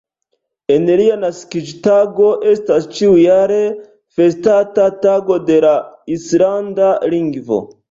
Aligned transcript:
En 0.75 0.87
lia 1.01 1.17
naskiĝtago 1.23 2.29
estas 2.53 2.87
ĉiujare 3.01 3.61
festata 4.21 4.89
Tago 5.07 5.39
de 5.53 5.61
la 5.69 5.77
islanda 6.19 6.93
lingvo. 7.17 7.65